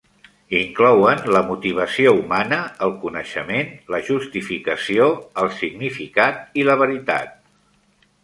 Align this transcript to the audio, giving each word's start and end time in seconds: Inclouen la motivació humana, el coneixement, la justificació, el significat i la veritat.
Inclouen 0.59 1.19
la 1.33 1.41
motivació 1.49 2.13
humana, 2.21 2.57
el 2.87 2.95
coneixement, 3.03 3.69
la 3.95 4.01
justificació, 4.07 5.09
el 5.43 5.53
significat 5.59 6.59
i 6.63 6.67
la 6.71 6.79
veritat. 6.83 7.37